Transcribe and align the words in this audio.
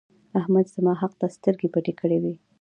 احمد 0.39 0.65
زما 0.75 0.93
حق 1.01 1.13
ته 1.19 1.27
سترګې 1.35 1.67
پټې 1.73 1.93
کړې 1.99 2.17
وې. 2.23 2.33